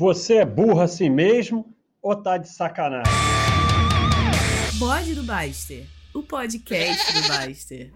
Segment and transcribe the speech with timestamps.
[0.00, 1.66] Você é burro assim mesmo
[2.00, 3.12] ou tá de sacanagem?
[4.78, 5.84] Bode do Baster,
[6.14, 7.90] o podcast do Baster.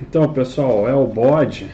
[0.00, 1.70] Então, pessoal, é o bode,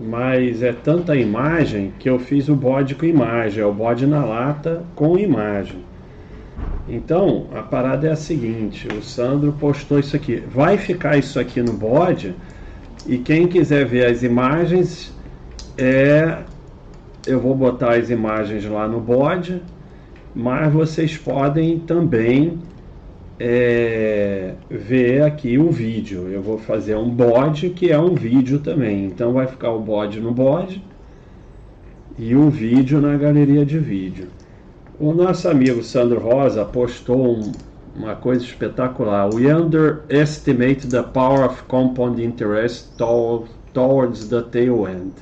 [0.00, 4.24] mas é tanta imagem que eu fiz o bode com imagem, é o bode na
[4.24, 5.84] lata com imagem.
[6.88, 10.40] Então, a parada é a seguinte, o Sandro postou isso aqui.
[10.40, 12.34] Vai ficar isso aqui no bode
[13.06, 15.16] e quem quiser ver as imagens
[15.78, 16.42] é
[17.26, 19.62] eu vou botar as imagens lá no bode,
[20.34, 22.58] mas vocês podem também
[23.38, 26.28] é, ver aqui o vídeo.
[26.28, 29.04] Eu vou fazer um bode que é um vídeo também.
[29.04, 30.82] Então vai ficar o bode no bode
[32.18, 34.28] e o vídeo na galeria de vídeo.
[34.98, 37.52] O nosso amigo Sandro Rosa postou um,
[37.94, 39.32] uma coisa espetacular.
[39.32, 42.96] We underestimate the power of compound interest
[43.72, 45.12] towards the tail end.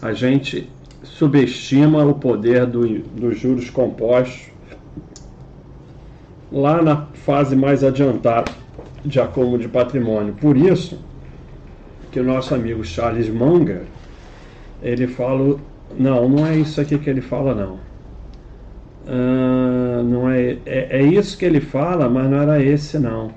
[0.00, 0.68] A gente
[1.02, 4.50] subestima o poder do, dos juros compostos
[6.50, 8.52] lá na fase mais adiantada
[9.04, 10.34] de acúmulo de patrimônio.
[10.34, 10.98] Por isso
[12.10, 13.82] que o nosso amigo Charles Munger,
[14.82, 15.58] ele fala,
[15.98, 17.80] não, não é isso aqui que ele fala não.
[19.04, 23.32] Uh, não é, é, é, isso que ele fala, mas não era esse não.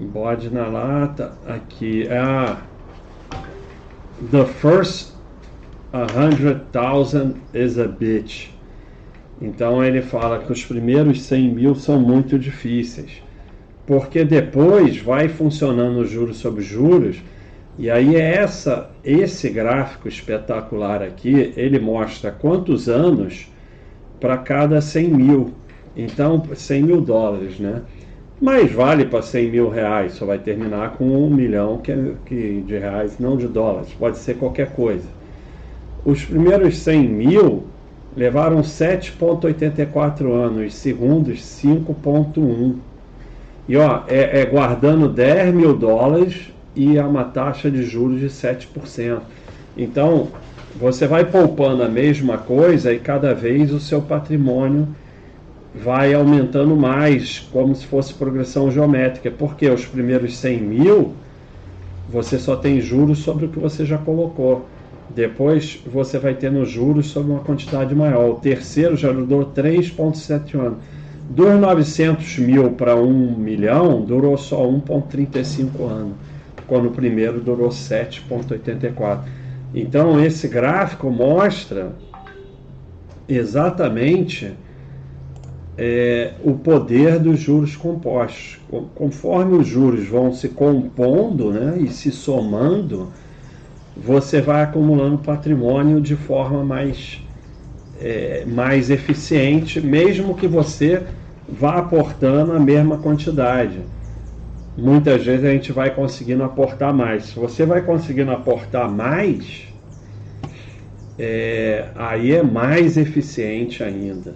[0.00, 2.08] Bode na lata, aqui.
[2.08, 2.56] Ah,
[4.30, 5.12] the first
[5.92, 8.50] a hundred thousand is a bitch.
[9.40, 13.22] Então ele fala que os primeiros 100 mil são muito difíceis,
[13.86, 17.22] porque depois vai funcionando juros sobre juros,
[17.78, 23.50] e aí é essa, esse gráfico espetacular aqui, ele mostra quantos anos
[24.20, 25.54] para cada 100 mil,
[25.96, 27.82] então 100 mil dólares, né?
[28.40, 32.62] Mas vale para 100 mil reais, só vai terminar com um milhão que, é, que
[32.66, 35.17] de reais, não de dólares, pode ser qualquer coisa.
[36.08, 37.64] Os primeiros 100 mil
[38.16, 42.76] levaram 7,84 anos, segundos 5,1.
[43.68, 48.28] E ó, é, é, guardando 10 mil dólares e a uma taxa de juros de
[48.28, 49.20] 7%.
[49.76, 50.28] Então,
[50.80, 54.88] você vai poupando a mesma coisa e cada vez o seu patrimônio
[55.74, 59.30] vai aumentando mais, como se fosse progressão geométrica.
[59.30, 61.12] Porque os primeiros 100 mil,
[62.08, 64.66] você só tem juros sobre o que você já colocou.
[65.14, 68.30] Depois você vai ter nos juros sobre uma quantidade maior.
[68.30, 70.78] O terceiro já durou 3,7 anos.
[71.30, 76.14] Dos 900 mil para 1 milhão, durou só 1,35 anos,
[76.66, 79.20] quando o primeiro durou 7,84.
[79.74, 81.92] Então, esse gráfico mostra
[83.28, 84.54] exatamente
[85.76, 88.58] é, o poder dos juros compostos.
[88.94, 93.08] Conforme os juros vão se compondo né, e se somando,
[93.98, 97.20] você vai acumulando patrimônio de forma mais,
[98.00, 101.02] é, mais eficiente, mesmo que você
[101.48, 103.80] vá aportando a mesma quantidade.
[104.76, 107.24] Muitas vezes a gente vai conseguindo aportar mais.
[107.24, 109.66] Se você vai conseguindo aportar mais,
[111.18, 114.34] é, aí é mais eficiente ainda.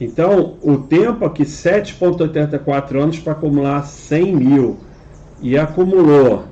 [0.00, 4.78] Então, o tempo aqui, 7,84 anos para acumular 100 mil,
[5.40, 6.44] e acumulou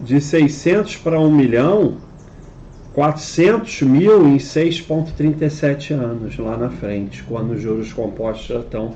[0.00, 1.96] de 600 para 1 milhão,
[2.94, 8.94] 400 mil em 6,37 anos lá na frente, quando os juros compostos já estão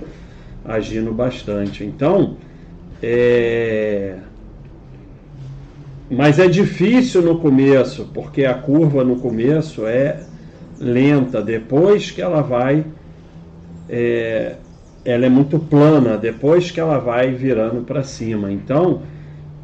[0.65, 1.85] agindo bastante.
[1.85, 2.37] Então,
[3.03, 4.17] é...
[6.11, 10.21] mas é difícil no começo, porque a curva no começo é
[10.79, 12.85] lenta, depois que ela vai.
[13.89, 14.57] É...
[15.05, 18.53] Ela é muito plana, depois que ela vai virando para cima.
[18.53, 19.03] Então,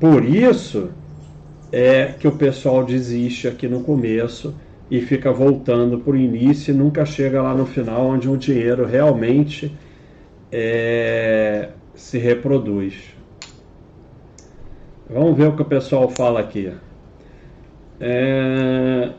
[0.00, 0.88] por isso
[1.76, 4.54] é que o pessoal desiste aqui no começo
[4.88, 8.86] e fica voltando para o início e nunca chega lá no final onde o dinheiro
[8.86, 9.76] realmente
[10.52, 12.94] é, se reproduz.
[15.10, 16.72] Vamos ver o que o pessoal fala aqui.
[17.98, 19.10] É,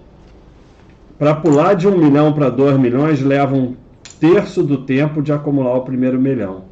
[1.19, 3.75] para pular de um milhão para dois milhões leva um
[4.17, 6.63] terço do tempo de acumular o primeiro milhão.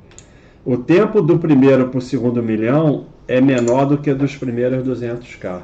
[0.64, 5.62] O tempo do primeiro para o segundo milhão é menor do que dos primeiros 200k.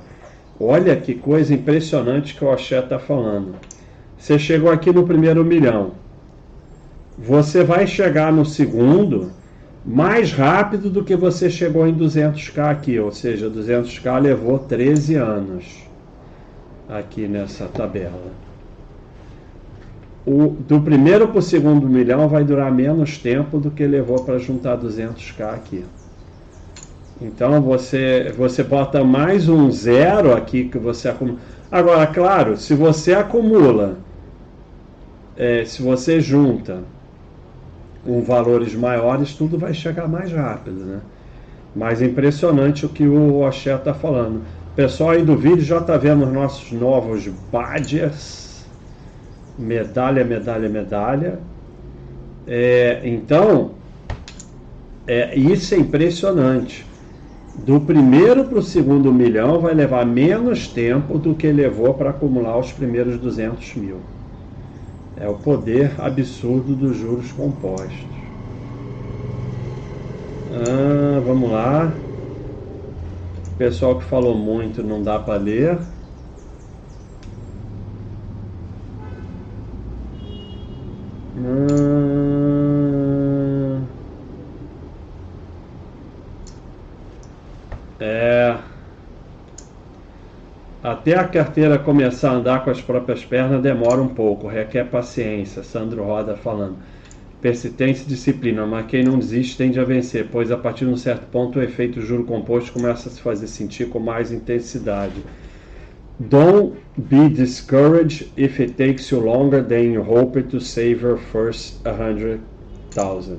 [0.59, 3.55] Olha que coisa impressionante que o Oxé está falando.
[4.17, 5.91] Você chegou aqui no primeiro milhão.
[7.17, 9.31] Você vai chegar no segundo
[9.85, 15.65] mais rápido do que você chegou em 200k aqui, ou seja, 200k levou 13 anos
[16.87, 18.31] aqui nessa tabela.
[20.25, 24.37] O, do primeiro para o segundo milhão vai durar menos tempo do que levou para
[24.37, 25.85] juntar 200k aqui.
[27.21, 31.37] Então você, você bota mais um zero aqui que você acumula.
[31.69, 33.97] Agora, claro, se você acumula,
[35.35, 36.81] é, se você junta
[38.05, 40.99] com valores maiores, tudo vai chegar mais rápido, né?
[41.75, 44.41] Mas impressionante o que o Oxé está falando.
[44.75, 48.65] Pessoal aí do vídeo já está vendo os nossos novos badges.
[49.57, 51.39] Medalha, medalha, medalha.
[52.47, 53.71] É, então,
[55.05, 56.88] é, isso é impressionante.
[57.61, 62.57] Do primeiro para o segundo milhão vai levar menos tempo do que levou para acumular
[62.57, 64.09] os primeiros 200 mil.
[65.15, 68.33] É o poder absurdo dos juros compostos.
[70.49, 72.05] Ah, vamos lá.
[73.57, 75.93] Pessoal que falou muito não dá para ler.
[81.35, 81.59] Ah,
[87.99, 88.59] é.
[90.99, 95.63] Até a carteira começar a andar com as próprias pernas demora um pouco, requer paciência.
[95.63, 96.75] Sandro Roda falando
[97.41, 100.97] persistência e disciplina, mas quem não desiste tende a vencer, pois a partir de um
[100.97, 105.23] certo ponto o efeito juro composto começa a se fazer sentir com mais intensidade.
[106.19, 111.79] Don't be discouraged if it takes you longer than you hoped to save your first
[111.85, 113.37] 100,000.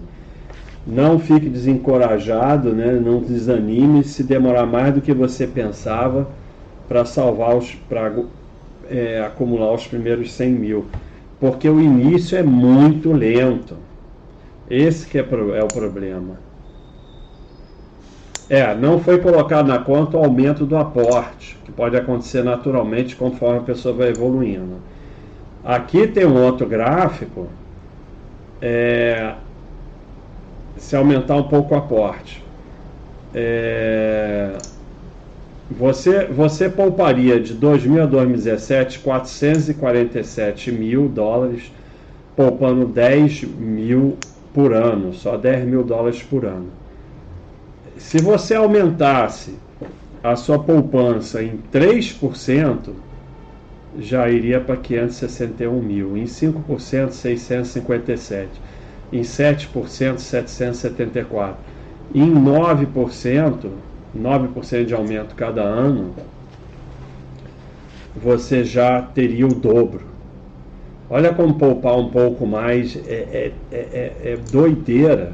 [0.86, 2.92] Não fique desencorajado, né?
[2.92, 6.39] não desanime se demorar mais do que você pensava
[6.90, 8.12] para salvar os, para
[8.90, 10.86] é, acumular os primeiros 100 mil,
[11.38, 13.76] porque o início é muito lento.
[14.68, 16.34] Esse que é, é o problema.
[18.48, 23.58] É, não foi colocado na conta o aumento do aporte, que pode acontecer naturalmente conforme
[23.58, 24.78] a pessoa vai evoluindo.
[25.64, 27.46] Aqui tem um outro gráfico.
[28.60, 29.34] É,
[30.76, 32.44] se aumentar um pouco o aporte.
[33.32, 34.58] É,
[35.70, 41.72] você, você pouparia de 2000 a 2017 447 mil dólares,
[42.34, 44.16] poupando 10 mil
[44.52, 46.66] por ano, só 10 mil dólares por ano.
[47.96, 49.54] Se você aumentasse
[50.22, 52.90] a sua poupança em 3%,
[53.98, 56.16] já iria para 561 mil.
[56.16, 58.48] Em 5%, 657.
[59.12, 61.56] Em 7%, 774.
[62.14, 63.70] Em 9%,
[64.16, 66.14] 9% de aumento cada ano,
[68.14, 70.02] você já teria o dobro.
[71.08, 75.32] Olha como poupar um pouco mais é, é, é, é doideira.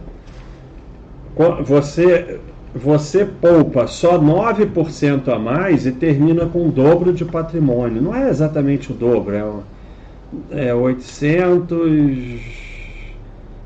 [1.65, 2.41] Você,
[2.75, 8.01] você poupa só 9% a mais e termina com o dobro de patrimônio.
[8.01, 9.35] Não é exatamente o dobro,
[10.51, 12.41] é, é 800.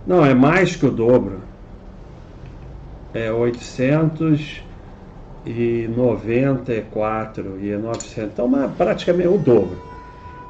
[0.05, 1.41] Não, é mais que o dobro.
[3.15, 4.70] É 894
[5.47, 5.89] e
[7.79, 8.33] 900.
[8.33, 9.79] Então, é praticamente o dobro.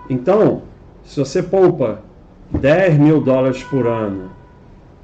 [0.08, 0.62] Então,
[1.04, 2.00] se você poupa
[2.50, 4.30] 10 mil dólares por ano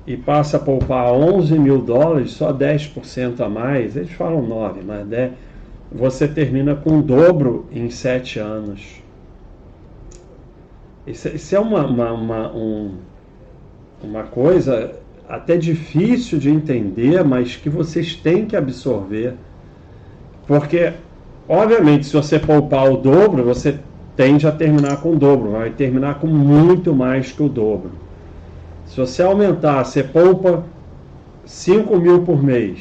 [0.07, 5.07] e passa a poupar 11 mil dólares, só 10% a mais, eles falam 9, mas
[5.07, 5.33] 10,
[5.93, 9.03] você termina com o dobro em 7 anos.
[11.07, 12.95] Isso, isso é uma, uma, uma, um,
[14.03, 14.93] uma coisa
[15.29, 19.35] até difícil de entender, mas que vocês têm que absorver.
[20.47, 20.93] Porque,
[21.49, 23.79] obviamente, se você poupar o dobro, você
[24.17, 27.91] tende a terminar com o dobro, vai terminar com muito mais que o dobro.
[28.87, 30.65] Se você aumentar, você poupa
[31.45, 32.79] 5 mil por mês,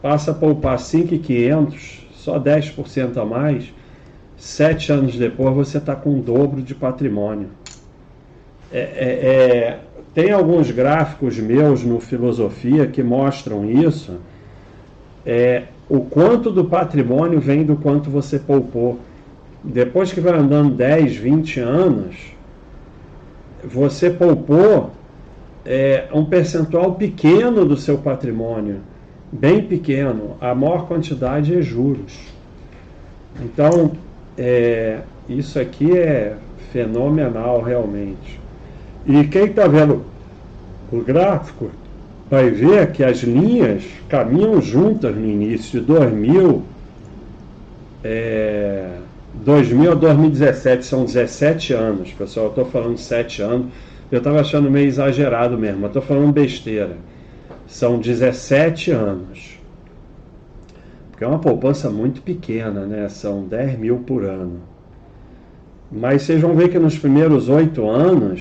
[0.00, 3.72] passa a poupar 5,500, só 10% a mais,
[4.36, 7.48] sete anos depois você está com o dobro de patrimônio.
[8.72, 9.78] É, é, é,
[10.14, 14.18] tem alguns gráficos meus no Filosofia que mostram isso.
[15.26, 19.00] É, o quanto do patrimônio vem do quanto você poupou
[19.62, 22.16] depois que vai andando 10, 20 anos,
[23.62, 24.90] você poupou
[25.66, 28.80] é, um percentual pequeno do seu patrimônio,
[29.30, 30.36] bem pequeno.
[30.40, 32.18] A maior quantidade é juros.
[33.42, 33.92] Então,
[34.38, 36.36] é, isso aqui é
[36.72, 38.40] fenomenal realmente.
[39.06, 40.04] E quem está vendo
[40.90, 41.70] o gráfico
[42.30, 46.62] vai ver que as linhas caminham juntas no início de 2000.
[48.04, 48.88] É,
[49.34, 52.46] 2000 a 2017 são 17 anos, pessoal.
[52.46, 53.66] Eu estou falando 7 anos.
[54.12, 56.96] Eu estava achando meio exagerado mesmo, estou falando besteira.
[57.66, 59.58] São 17 anos.
[61.10, 63.08] Porque é uma poupança muito pequena, né?
[63.08, 64.60] São 10 mil por ano.
[65.90, 68.38] Mas vocês vão ver que nos primeiros 8 anos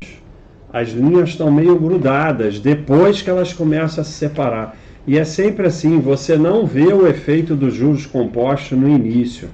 [0.71, 4.77] as linhas estão meio grudadas, depois que elas começam a se separar.
[5.07, 9.49] E é sempre assim, você não vê o efeito dos juros compostos no início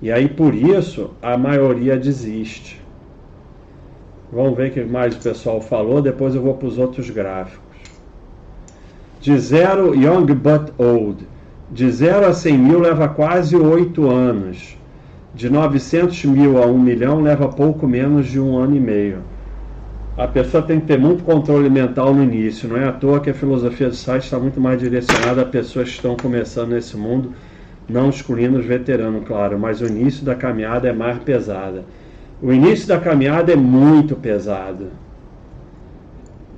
[0.00, 2.80] E aí por isso a maioria desiste.
[4.32, 7.64] Vamos ver o que mais o pessoal falou, depois eu vou para os outros gráficos.
[9.20, 11.26] De zero, young but old.
[11.70, 14.78] De 0 a 100 mil leva quase 8 anos.
[15.34, 19.18] De 900 mil a 1 milhão leva pouco menos de um ano e meio.
[20.16, 22.66] A pessoa tem que ter muito controle mental no início.
[22.66, 25.90] Não é à toa que a filosofia do site está muito mais direcionada a pessoas
[25.90, 27.34] que estão começando nesse mundo,
[27.86, 31.84] não excluindo os veteranos, claro, mas o início da caminhada é mais pesada.
[32.40, 34.86] O início da caminhada é muito pesado.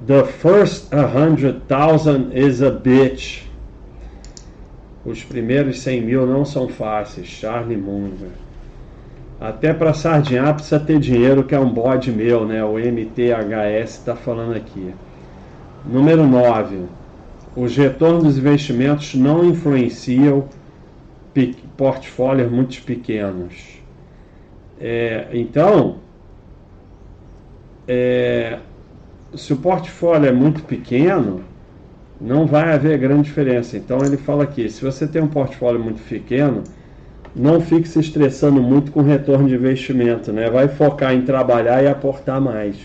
[0.07, 3.43] The first 100,000 is a bitch.
[5.05, 7.27] Os primeiros 100 mil não são fáceis.
[7.27, 8.31] Charlie Munger.
[9.41, 12.65] Até para sardinhar precisa ter dinheiro, que é um bode meu, né?
[12.65, 14.93] O MTHS está falando aqui.
[15.85, 16.87] Número 9.
[17.55, 20.49] Os retornos dos investimentos não influenciam
[21.77, 23.55] portfólios muito pequenos.
[24.81, 25.99] É, então,
[27.87, 28.59] é,
[29.35, 31.45] se o portfólio é muito pequeno,
[32.21, 33.77] não vai haver grande diferença.
[33.77, 36.65] Então ele fala aqui, se você tem um portfólio muito pequeno,
[37.35, 40.51] não fique se estressando muito com retorno de investimento, né?
[40.51, 42.77] Vai focar em trabalhar e aportar mais.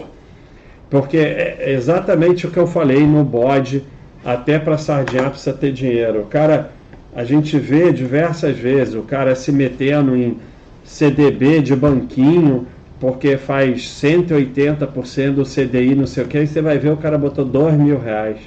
[0.89, 3.83] Porque é exatamente o que eu falei no bode,
[4.23, 6.21] até para sardinha precisa ter dinheiro.
[6.21, 6.71] O cara,
[7.15, 10.37] a gente vê diversas vezes o cara se metendo em
[10.83, 12.67] CDB de banquinho,
[12.99, 17.17] porque faz 180% do CDI, não sei o que, e você vai ver o cara
[17.17, 18.37] botou dois mil reais.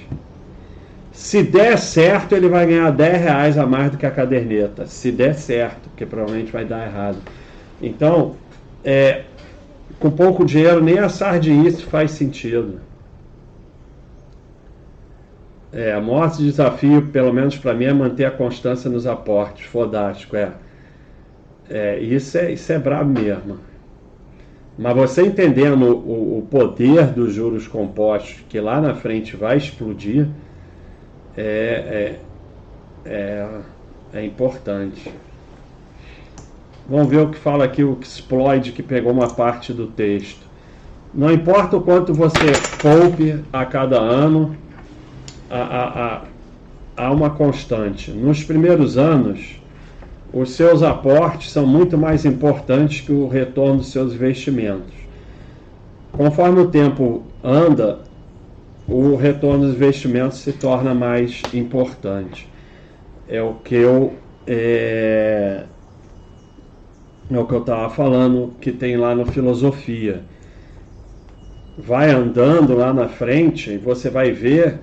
[1.17, 4.87] Se der certo, ele vai ganhar 10 reais a mais do que a caderneta.
[4.87, 7.17] Se der certo, porque provavelmente vai dar errado.
[7.81, 8.37] Então,
[8.85, 9.23] é,
[9.99, 12.81] com pouco dinheiro, nem a sardinice faz sentido.
[15.73, 19.65] É, a maior desafio, pelo menos para mim, é manter a constância nos aportes.
[19.65, 20.53] Fodástico, é.
[21.71, 22.53] é isso é.
[22.53, 23.59] Isso é brabo mesmo.
[24.79, 30.29] Mas você entendendo o, o poder dos juros compostos, que lá na frente vai explodir
[31.37, 32.19] é,
[33.05, 33.49] é, é,
[34.15, 35.13] é importante.
[36.89, 40.47] Vamos ver o que fala aqui o exploit que pegou uma parte do texto.
[41.13, 44.57] Não importa o quanto você poupe a cada ano,
[45.51, 46.23] há,
[46.97, 48.11] há, há uma constante.
[48.11, 49.61] Nos primeiros anos,
[50.33, 54.95] os seus aportes são muito mais importantes que o retorno dos seus investimentos.
[56.13, 58.01] Conforme o tempo anda,
[58.89, 62.49] o retorno dos investimentos se torna mais importante.
[63.29, 64.15] É o que eu
[64.47, 65.65] é,
[67.29, 70.23] é o que eu estava falando que tem lá no filosofia.
[71.77, 74.79] Vai andando lá na frente e você vai ver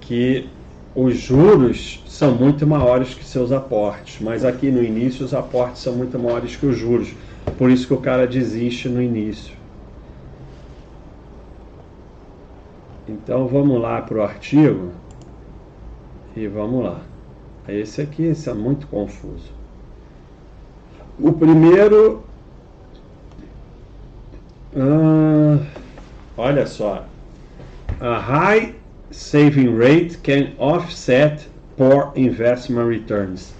[0.00, 0.46] que
[0.94, 5.94] os juros são muito maiores que seus aportes, mas aqui no início os aportes são
[5.94, 7.12] muito maiores que os juros.
[7.58, 9.55] Por isso que o cara desiste no início.
[13.08, 14.90] Então vamos lá para o artigo
[16.34, 17.00] e vamos lá.
[17.68, 19.52] Esse aqui esse é muito confuso.
[21.18, 22.24] O primeiro,
[24.76, 25.64] ah,
[26.36, 27.06] olha só,
[28.00, 28.74] a high
[29.10, 33.54] saving rate can offset poor investment returns.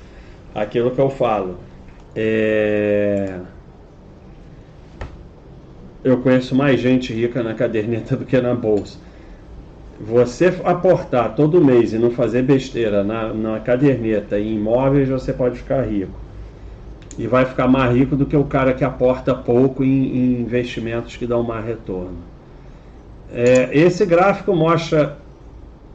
[0.55, 1.59] Aquilo que eu falo.
[2.17, 3.41] É...
[6.03, 9.06] Eu conheço mais gente rica na caderneta do que na bolsa
[10.01, 15.59] você aportar todo mês e não fazer besteira na, na caderneta e imóveis, você pode
[15.59, 16.13] ficar rico.
[17.19, 21.17] E vai ficar mais rico do que o cara que aporta pouco em, em investimentos
[21.17, 22.19] que dão mais retorno.
[23.33, 25.17] É, esse gráfico mostra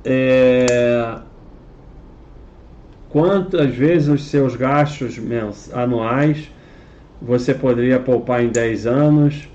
[0.03, 1.19] é,
[3.09, 5.19] quantas vezes os seus gastos
[5.73, 6.49] anuais
[7.21, 9.50] você poderia poupar em 10 anos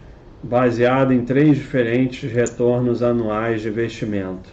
[0.47, 4.49] baseado em três diferentes retornos anuais de investimento.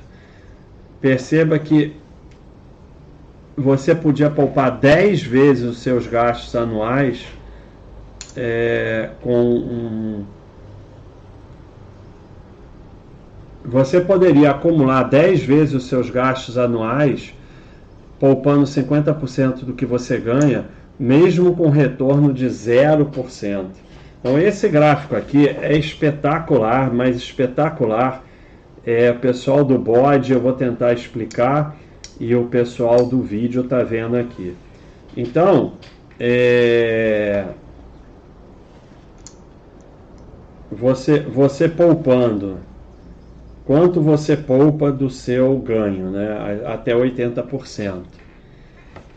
[0.99, 1.95] Perceba que
[3.55, 7.25] você podia poupar 10 vezes os seus gastos anuais
[8.35, 10.25] é, com um.
[13.63, 17.33] Você poderia acumular 10 vezes os seus gastos anuais,
[18.19, 20.65] poupando 50% do que você ganha,
[20.99, 23.67] mesmo com retorno de 0%.
[24.23, 28.23] Então esse gráfico aqui é espetacular, mas espetacular.
[28.85, 31.75] É, o pessoal do bode eu vou tentar explicar
[32.17, 34.55] e o pessoal do vídeo está vendo aqui.
[35.15, 35.73] Então,
[36.17, 37.47] é,
[40.71, 42.59] você, você poupando,
[43.65, 46.61] quanto você poupa do seu ganho, né?
[46.65, 48.03] até 80%.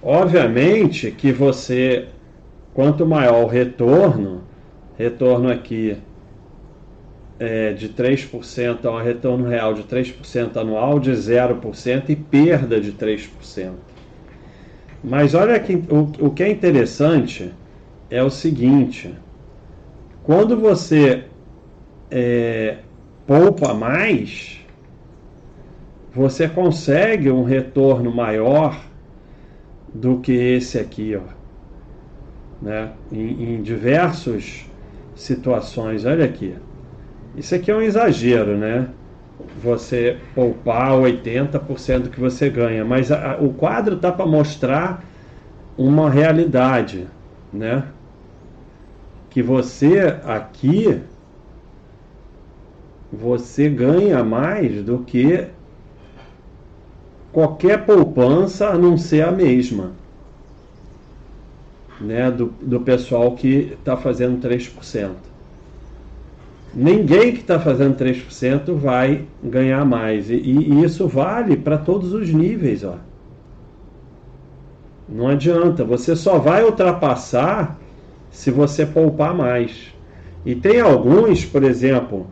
[0.02, 2.08] Obviamente que você
[2.74, 4.45] quanto maior o retorno,
[4.98, 5.96] retorno aqui
[7.38, 12.92] é, de 3% a um retorno real de 3% anual, de 0% e perda de
[12.92, 13.72] 3%.
[15.04, 17.52] Mas olha que, o, o que é interessante
[18.10, 19.14] é o seguinte:
[20.22, 21.24] quando você
[22.10, 22.78] é,
[23.26, 24.60] poupa mais,
[26.12, 28.82] você consegue um retorno maior
[29.92, 31.36] do que esse aqui, ó.
[32.60, 32.90] Né?
[33.12, 34.66] Em, em diversas
[35.16, 36.04] situações.
[36.04, 36.54] Olha aqui.
[37.36, 38.88] Isso aqui é um exagero, né?
[39.62, 45.02] Você poupar 80% do que você ganha, mas a, a, o quadro tá para mostrar
[45.76, 47.06] uma realidade,
[47.52, 47.84] né?
[49.28, 51.02] Que você aqui
[53.12, 55.46] você ganha mais do que
[57.32, 59.92] qualquer poupança a não ser a mesma.
[62.00, 65.12] Né, do, do pessoal que está fazendo 3%.
[66.74, 70.28] Ninguém que está fazendo 3% vai ganhar mais.
[70.28, 72.84] E, e isso vale para todos os níveis.
[72.84, 72.96] Ó.
[75.08, 77.78] Não adianta, você só vai ultrapassar
[78.30, 79.94] se você poupar mais.
[80.44, 82.26] E tem alguns, por exemplo,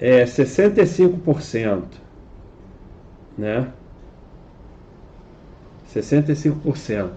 [0.00, 1.82] é 65%,
[3.36, 3.68] né?
[5.94, 7.10] 65%.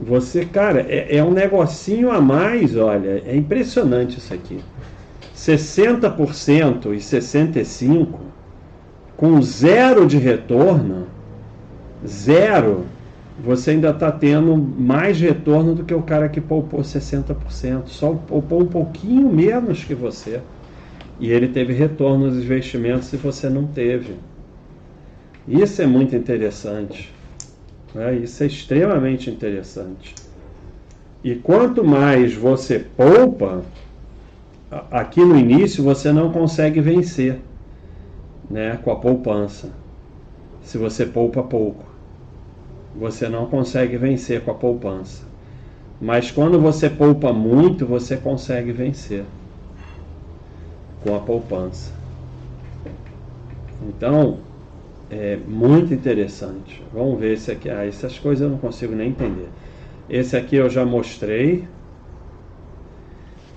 [0.00, 4.60] Você, cara, é, é, um negocinho a mais, olha, é impressionante isso aqui.
[5.34, 8.28] 60% e 65%
[9.18, 11.08] com zero de retorno,
[12.06, 12.84] zero,
[13.42, 17.86] você ainda está tendo mais retorno do que o cara que poupou 60%.
[17.86, 20.40] Só poupou um pouquinho menos que você.
[21.18, 24.14] E ele teve retorno nos investimentos e você não teve.
[25.48, 27.12] Isso é muito interessante.
[27.94, 28.16] Né?
[28.16, 30.14] Isso é extremamente interessante.
[31.22, 33.62] E quanto mais você poupa,
[34.90, 37.40] aqui no início você não consegue vencer
[38.50, 39.72] né, com a poupança.
[40.62, 41.84] Se você poupa pouco,
[42.94, 45.26] você não consegue vencer com a poupança.
[46.00, 49.24] Mas quando você poupa muito, você consegue vencer
[51.02, 51.92] com a poupança.
[53.82, 54.38] Então,
[55.10, 56.82] é muito interessante.
[56.92, 57.70] Vamos ver esse aqui.
[57.70, 59.48] Ah, essas coisas eu não consigo nem entender.
[60.08, 61.66] Esse aqui eu já mostrei.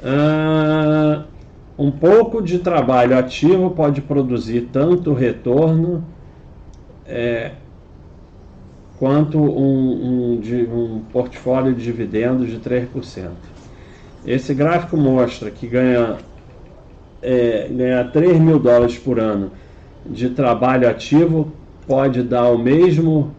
[0.04, 1.26] Ah,
[1.78, 6.04] um pouco de trabalho ativo pode produzir tanto retorno
[7.06, 7.52] é,
[8.98, 13.32] quanto um, um, de, um portfólio de dividendos de 3%.
[14.26, 16.18] Esse gráfico mostra que ganha,
[17.22, 19.52] é, ganha 3 mil dólares por ano
[20.06, 21.52] de trabalho ativo
[21.88, 23.34] pode dar o mesmo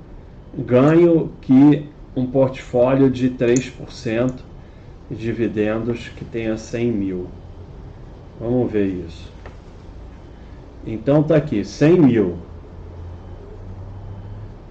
[0.56, 4.34] ganho que um portfólio de 3%
[5.10, 7.26] de dividendos que tenha 100 mil.
[8.40, 9.32] Vamos ver isso.
[10.86, 12.36] Então tá aqui, 100 mil.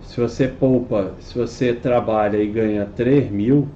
[0.04, 3.68] Se você poupa, se você trabalha e ganha 3 mil,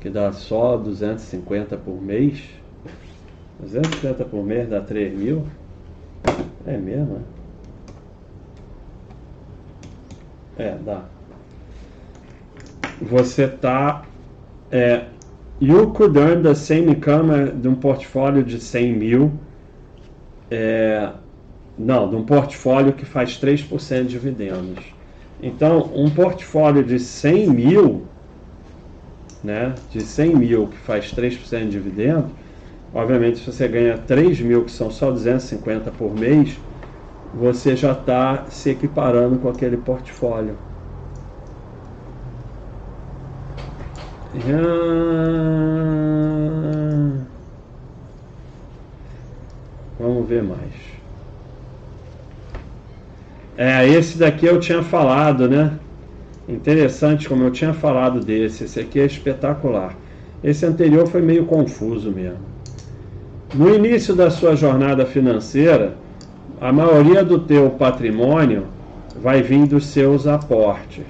[0.00, 2.42] que dá só 250 por mês,
[3.60, 5.46] 250 por mês dá 3 mil,
[6.66, 7.20] é mesmo?
[10.56, 11.04] É, é dá.
[13.00, 14.02] Você tá.
[14.70, 15.06] É,
[15.60, 19.32] you could earn the same income de um portfólio de 100 mil.
[20.50, 21.10] É,
[21.78, 24.84] não, de um portfólio que faz 3% de dividendos.
[25.42, 28.06] Então, um portfólio de 100 mil,
[29.42, 32.30] né, de 100 mil que faz 3% de dividendos,
[32.94, 36.58] Obviamente, se você ganha 3 mil, que são só 250 por mês,
[37.34, 40.54] você já está se equiparando com aquele portfólio.
[49.98, 50.72] Vamos ver mais.
[53.56, 55.78] É, esse daqui eu tinha falado, né?
[56.48, 58.64] Interessante como eu tinha falado desse.
[58.64, 59.94] Esse aqui é espetacular.
[60.44, 62.51] Esse anterior foi meio confuso mesmo.
[63.54, 65.94] No início da sua jornada financeira,
[66.58, 68.66] a maioria do teu patrimônio
[69.20, 71.04] vai vir dos seus aportes.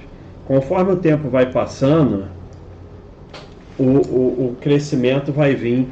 [0.45, 2.25] Conforme o tempo vai passando,
[3.79, 5.87] o, o, o crescimento vai vir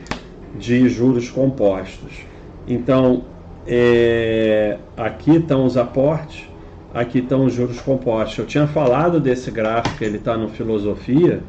[0.59, 2.27] de juros compostos.
[2.67, 3.23] Então,
[3.65, 6.49] é, aqui estão os aportes,
[6.93, 8.39] aqui estão os juros compostos.
[8.39, 11.45] Eu tinha falado desse gráfico, ele está no Filosofia,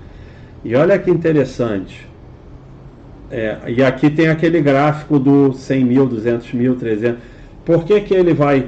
[0.64, 2.11] e olha que interessante.
[3.32, 7.18] É, e aqui tem aquele gráfico do 100 mil, 200 mil, 300.
[7.64, 8.68] Por que, que ele vai,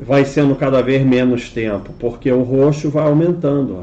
[0.00, 1.92] vai sendo cada vez menos tempo?
[2.00, 3.78] Porque o roxo vai aumentando.
[3.78, 3.82] Ó.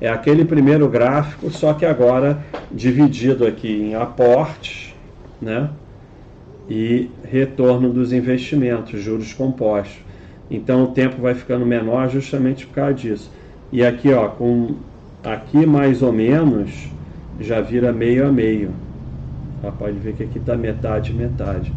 [0.00, 2.38] É aquele primeiro gráfico, só que agora
[2.72, 4.92] dividido aqui em aportes,
[5.40, 5.70] né?
[6.68, 9.98] E retorno dos investimentos, juros compostos.
[10.50, 13.30] Então o tempo vai ficando menor justamente por causa disso.
[13.70, 14.74] E aqui, ó, com
[15.22, 16.88] aqui mais ou menos
[17.40, 18.70] já vira meio a meio.
[19.72, 21.72] Pode ver que aqui está metade, metade.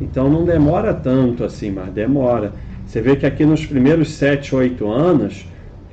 [0.00, 2.52] Então não demora tanto assim, mas demora.
[2.86, 5.46] Você vê que aqui nos primeiros 7, 8 anos,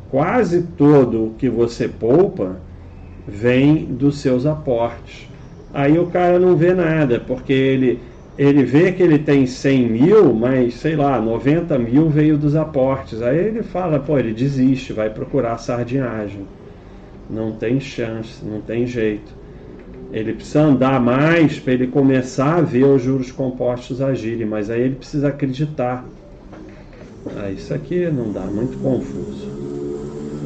[0.09, 2.57] quase todo o que você poupa
[3.27, 5.27] vem dos seus aportes.
[5.73, 7.99] Aí o cara não vê nada, porque ele,
[8.37, 13.21] ele vê que ele tem 100 mil, mas sei lá, 90 mil veio dos aportes.
[13.23, 16.45] Aí ele fala, pô, ele desiste, vai procurar sardinhagem.
[17.29, 19.33] Não tem chance, não tem jeito.
[20.13, 24.81] Ele precisa andar mais para ele começar a ver os juros compostos agirem, mas aí
[24.81, 26.05] ele precisa acreditar.
[27.35, 29.51] Ah, isso aqui não dá, muito confuso.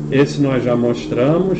[0.09, 1.59] Esse nós já mostramos.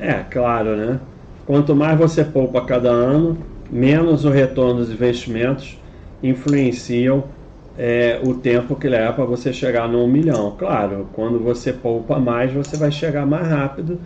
[0.00, 1.00] É, claro, né?
[1.46, 3.38] Quanto mais você poupa cada ano,
[3.70, 5.80] menos o retorno dos investimentos
[6.22, 7.33] influenciam
[7.76, 10.54] é, o tempo que leva para você chegar no 1 milhão.
[10.56, 14.00] Claro, quando você poupa mais, você vai chegar mais rápido,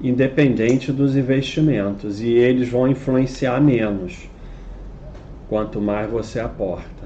[0.00, 4.28] independente dos investimentos, e eles vão influenciar menos
[5.48, 7.04] quanto mais você aporta.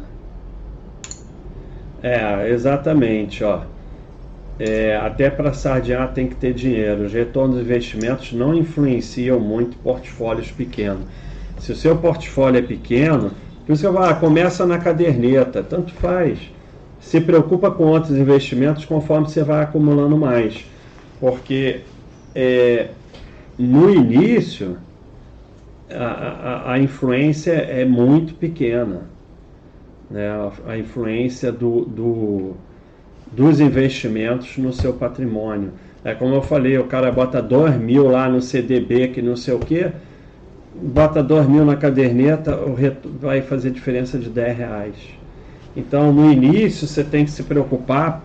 [2.03, 3.63] É, exatamente, ó.
[4.59, 7.05] É, até para sardear tem que ter dinheiro.
[7.05, 11.05] Os retornos dos investimentos não influenciam muito portfólios pequenos.
[11.59, 13.31] Se o seu portfólio é pequeno,
[13.69, 16.39] por isso que eu falo, ah, começa na caderneta, tanto faz.
[17.01, 20.65] Se preocupa com outros investimentos conforme você vai acumulando mais.
[21.21, 21.81] Porque
[22.35, 22.89] é,
[23.59, 24.79] no início
[25.91, 29.03] a, a, a, influência é muito pequena.
[30.11, 30.31] Né?
[30.31, 32.57] A, a influência do, do,
[33.31, 35.73] dos investimentos no seu patrimônio.
[36.03, 39.53] É como eu falei, o cara bota 2 mil lá no CDB, que não sei
[39.53, 39.93] o quê
[40.81, 42.59] bota 2 mil na caderneta,
[43.21, 44.95] vai fazer diferença de 10 reais.
[45.77, 48.23] Então, no início, você tem que se preocupar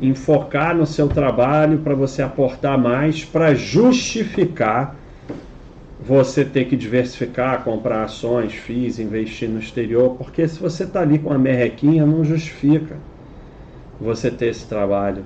[0.00, 4.96] em focar no seu trabalho para você aportar mais, para justificar
[6.02, 11.18] você ter que diversificar, comprar ações, FIIs, investir no exterior, porque se você está ali
[11.18, 12.96] com a merrequinha, não justifica
[14.00, 15.24] você ter esse trabalho.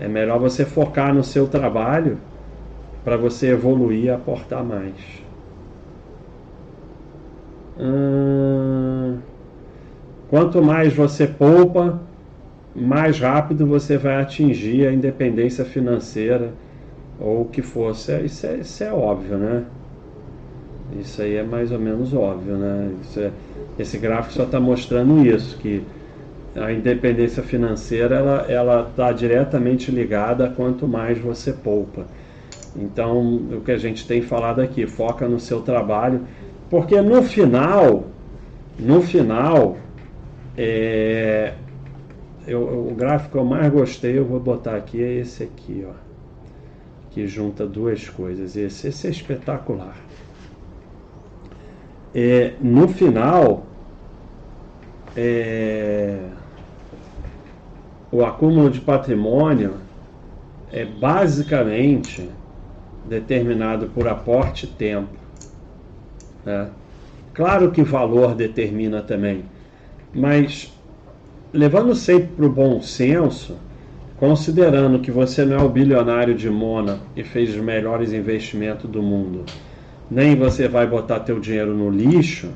[0.00, 2.18] É melhor você focar no seu trabalho
[3.04, 4.94] para você evoluir e aportar mais.
[10.28, 12.00] Quanto mais você poupa,
[12.74, 16.52] mais rápido você vai atingir a independência financeira
[17.20, 18.18] ou o que fosse.
[18.20, 19.64] Isso é, isso é óbvio, né?
[20.98, 22.90] Isso aí é mais ou menos óbvio, né?
[23.16, 23.30] É,
[23.78, 25.82] esse gráfico só está mostrando isso, que
[26.56, 32.06] a independência financeira ela ela está diretamente ligada a quanto mais você poupa.
[32.74, 36.22] Então, o que a gente tem falado aqui, foca no seu trabalho
[36.72, 38.04] porque no final,
[38.78, 39.76] no final,
[40.56, 41.52] é,
[42.46, 45.92] eu, o gráfico que eu mais gostei, eu vou botar aqui, é esse aqui, ó.
[47.10, 48.56] Que junta duas coisas.
[48.56, 49.94] Esse, esse é espetacular.
[52.14, 53.66] É, no final,
[55.14, 56.20] é,
[58.10, 59.74] o acúmulo de patrimônio
[60.72, 62.30] é basicamente
[63.06, 65.21] determinado por aporte e tempo.
[66.44, 66.68] Né?
[67.34, 69.44] Claro que valor determina também,
[70.14, 70.72] mas
[71.52, 73.56] levando sempre para o bom senso,
[74.18, 79.02] considerando que você não é o bilionário de Mona e fez os melhores investimentos do
[79.02, 79.44] mundo,
[80.10, 82.50] nem você vai botar teu dinheiro no lixo,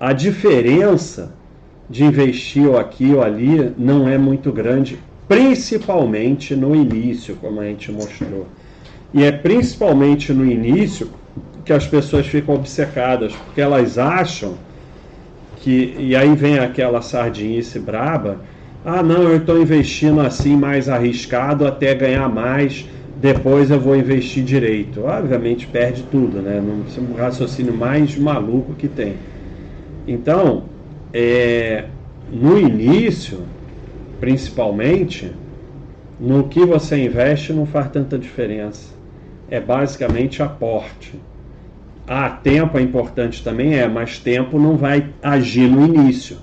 [0.00, 1.34] a diferença
[1.88, 4.98] de investir ou aqui ou ali não é muito grande,
[5.28, 8.46] principalmente no início, como a gente mostrou.
[9.14, 11.08] E é principalmente no início
[11.64, 14.56] que as pessoas ficam obcecadas, porque elas acham
[15.56, 15.94] que.
[15.98, 18.40] E aí vem aquela sardinice braba.
[18.84, 22.84] Ah, não, eu estou investindo assim mais arriscado até ganhar mais,
[23.20, 25.04] depois eu vou investir direito.
[25.04, 26.56] Obviamente perde tudo, né?
[26.56, 29.14] É um raciocínio mais maluco que tem.
[30.06, 30.64] Então,
[31.12, 31.84] é,
[32.28, 33.38] no início,
[34.18, 35.30] principalmente,
[36.18, 38.94] no que você investe não faz tanta diferença.
[39.48, 41.20] É basicamente aporte.
[42.14, 46.36] Ah, tempo é importante também, é, mas tempo não vai agir no início.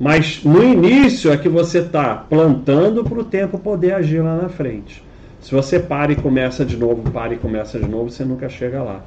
[0.00, 4.48] Mas no início é que você está plantando para o tempo poder agir lá na
[4.48, 5.04] frente.
[5.40, 8.82] Se você para e começa de novo, para e começa de novo, você nunca chega
[8.82, 9.00] lá.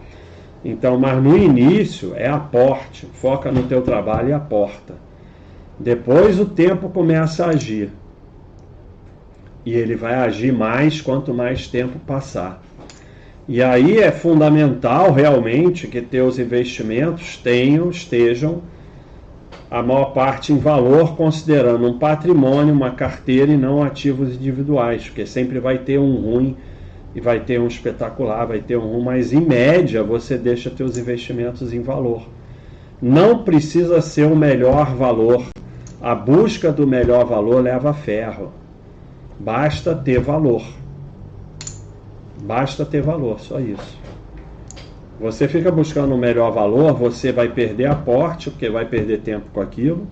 [0.63, 4.93] Então, mas no início é aporte, foca no teu trabalho e aporta.
[5.77, 7.91] Depois o tempo começa a agir.
[9.65, 12.68] E ele vai agir mais quanto mais tempo passar.
[13.51, 18.61] E aí é fundamental realmente que teus investimentos tenham, estejam
[19.71, 25.25] a maior parte em valor, considerando um patrimônio, uma carteira e não ativos individuais, porque
[25.25, 26.57] sempre vai ter um ruim
[27.15, 31.73] e vai ter um espetacular, vai ter um, mas em média você deixa teus investimentos
[31.73, 32.29] em valor.
[33.01, 35.43] Não precisa ser o melhor valor.
[35.99, 38.51] A busca do melhor valor leva ferro.
[39.39, 40.61] Basta ter valor.
[42.43, 43.99] Basta ter valor, só isso.
[45.19, 49.59] Você fica buscando o melhor valor, você vai perder aporte, porque vai perder tempo com
[49.59, 50.07] aquilo,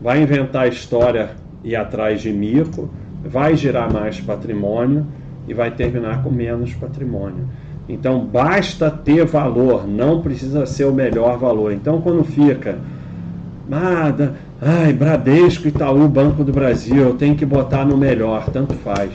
[0.00, 1.30] vai inventar história
[1.62, 2.90] e atrás de mico,
[3.24, 5.06] vai gerar mais patrimônio
[5.46, 7.48] e vai terminar com menos patrimônio.
[7.88, 11.72] Então basta ter valor, não precisa ser o melhor valor.
[11.72, 12.78] Então quando fica,
[13.68, 19.12] nada, ai, Bradesco, Itaú, Banco do Brasil, eu tenho que botar no melhor, tanto faz.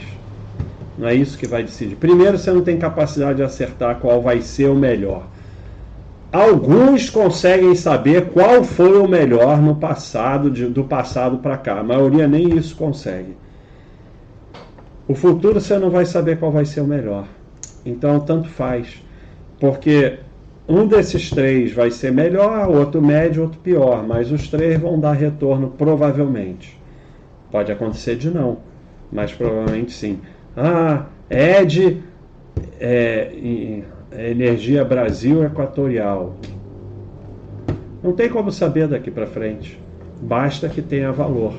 [0.98, 1.94] Não é isso que vai decidir.
[1.94, 5.28] Primeiro, você não tem capacidade de acertar qual vai ser o melhor.
[6.32, 11.78] Alguns conseguem saber qual foi o melhor no passado, de, do passado para cá.
[11.78, 13.36] A maioria nem isso consegue.
[15.06, 17.26] O futuro você não vai saber qual vai ser o melhor.
[17.86, 19.02] Então, tanto faz.
[19.60, 20.18] Porque
[20.68, 24.06] um desses três vai ser melhor, outro médio, outro pior.
[24.06, 26.78] Mas os três vão dar retorno provavelmente.
[27.50, 28.58] Pode acontecer de não,
[29.10, 30.18] mas provavelmente sim.
[30.60, 32.02] Ah, Ed,
[32.80, 33.30] é,
[34.10, 36.34] Energia Brasil Equatorial.
[38.02, 39.80] Não tem como saber daqui para frente.
[40.20, 41.54] Basta que tenha valor.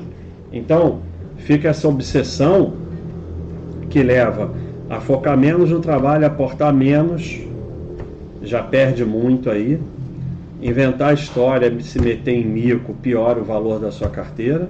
[0.52, 0.98] Então,
[1.38, 2.74] fica essa obsessão
[3.88, 4.52] que leva
[4.90, 7.40] a focar menos no trabalho, aportar menos,
[8.42, 9.80] já perde muito aí.
[10.60, 14.68] Inventar história, se meter em mico, piora o valor da sua carteira.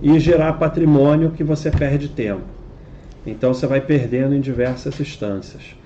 [0.00, 2.51] E gerar patrimônio que você perde tempo.
[3.26, 5.76] Então você vai perdendo em diversas instâncias.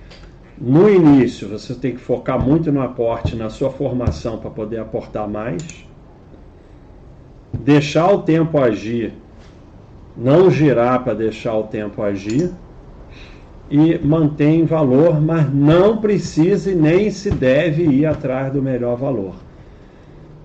[0.59, 5.27] No início, você tem que focar muito no aporte, na sua formação para poder aportar
[5.27, 5.85] mais.
[7.53, 9.13] Deixar o tempo agir
[10.17, 12.49] não girar para deixar o tempo agir
[13.69, 19.35] e mantém valor, mas não precisa e nem se deve ir atrás do melhor valor.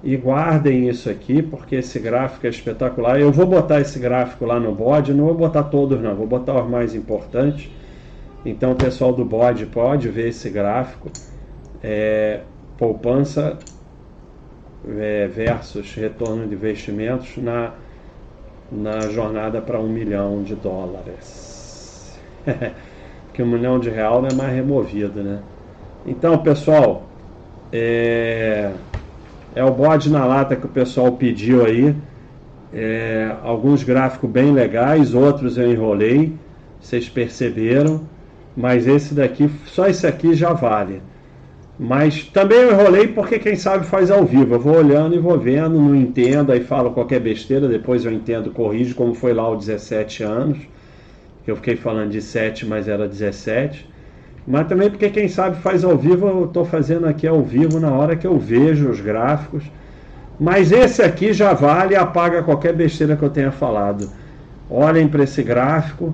[0.03, 3.21] E guardem isso aqui, porque esse gráfico é espetacular.
[3.21, 6.61] Eu vou botar esse gráfico lá no bode, não vou botar todos não, vou botar
[6.61, 7.71] os mais importantes.
[8.45, 11.11] Então o pessoal do bode pode ver esse gráfico.
[11.83, 12.41] É,
[12.77, 13.59] poupança
[14.89, 17.73] é, versus retorno de investimentos na
[18.73, 22.19] na jornada para um milhão de dólares.
[23.35, 25.41] que um milhão de real não é mais removido, né?
[26.07, 27.05] Então, pessoal,
[27.71, 28.73] é,
[29.55, 31.95] é o bode na lata que o pessoal pediu aí.
[32.73, 36.33] É, alguns gráficos bem legais, outros eu enrolei,
[36.81, 38.01] vocês perceberam,
[38.57, 41.03] mas esse daqui, só esse aqui já vale.
[41.79, 44.55] Mas também eu enrolei porque quem sabe faz ao vivo.
[44.55, 48.51] Eu vou olhando e vou vendo, não entendo, aí falo qualquer besteira, depois eu entendo,
[48.51, 50.59] corrijo, como foi lá os 17 anos.
[51.47, 53.91] Eu fiquei falando de 7, mas era 17.
[54.47, 57.91] Mas também porque quem sabe faz ao vivo, eu estou fazendo aqui ao vivo na
[57.91, 59.65] hora que eu vejo os gráficos.
[60.39, 64.11] Mas esse aqui já vale e apaga qualquer besteira que eu tenha falado.
[64.69, 66.13] Olhem para esse gráfico,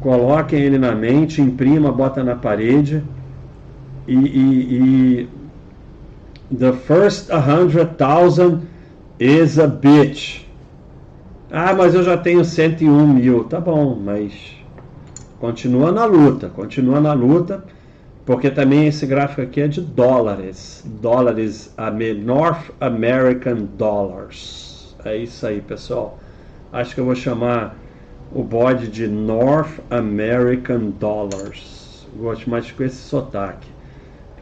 [0.00, 3.02] coloquem ele na mente, imprima, bota na parede
[4.06, 5.28] e, e,
[6.50, 8.60] e the first 100,000
[9.18, 10.46] is a bitch.
[11.50, 13.44] Ah, mas eu já tenho 101 mil.
[13.44, 14.57] Tá bom, mas
[15.38, 17.64] continua na luta, continua na luta,
[18.26, 20.84] porque também esse gráfico aqui é de dólares.
[21.00, 21.74] Dólares,
[22.22, 24.94] North American Dollars.
[25.04, 26.18] É isso aí, pessoal.
[26.72, 27.76] Acho que eu vou chamar
[28.32, 32.06] o bode de North American Dollars.
[32.16, 33.68] Gosto mais com esse sotaque.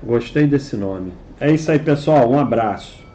[0.03, 1.13] Gostei desse nome.
[1.39, 2.29] É isso aí, pessoal.
[2.31, 3.06] Um abraço.